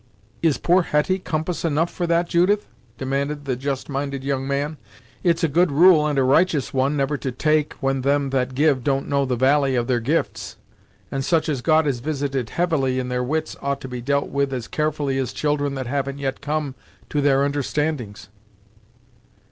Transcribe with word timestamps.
"Is 0.41 0.57
poor 0.57 0.81
Hetty 0.81 1.19
compass 1.19 1.63
enough 1.63 1.91
for 1.93 2.07
that, 2.07 2.27
Judith?" 2.27 2.65
demanded 2.97 3.45
the 3.45 3.55
just 3.55 3.87
minded 3.87 4.23
young 4.23 4.47
man. 4.47 4.77
"It's 5.21 5.43
a 5.43 5.47
good 5.47 5.71
rule 5.71 6.07
and 6.07 6.17
a 6.17 6.23
righteous 6.23 6.73
one, 6.73 6.97
never 6.97 7.17
to 7.17 7.31
take 7.31 7.73
when 7.83 8.01
them 8.01 8.31
that 8.31 8.55
give 8.55 8.83
don't 8.83 9.07
know 9.07 9.25
the 9.25 9.35
valie 9.35 9.75
of 9.75 9.85
their 9.85 9.99
gifts; 9.99 10.55
and 11.11 11.23
such 11.23 11.47
as 11.47 11.61
God 11.61 11.85
has 11.85 11.99
visited 11.99 12.49
heavily 12.49 12.97
in 12.97 13.09
their 13.09 13.23
wits 13.23 13.55
ought 13.61 13.79
to 13.81 13.87
be 13.87 14.01
dealt 14.01 14.29
with 14.29 14.51
as 14.53 14.67
carefully 14.67 15.19
as 15.19 15.33
children 15.33 15.75
that 15.75 15.85
haven't 15.85 16.17
yet 16.17 16.41
come 16.41 16.73
to 17.09 17.21
their 17.21 17.43
understandings." 17.43 18.29